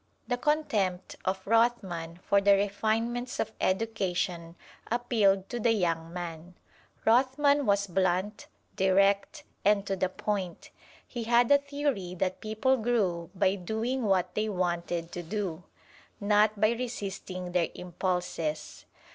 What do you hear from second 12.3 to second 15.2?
people grew by doing what they wanted